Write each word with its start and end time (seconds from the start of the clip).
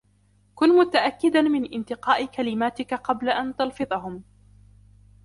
كن 0.55 0.69
متأكدا 0.69 1.41
من 1.41 1.73
انتقاء 1.73 2.25
كلامتك 2.25 2.93
قبل 2.93 3.29
أن 3.29 3.55
تلفظهم. 3.55 4.23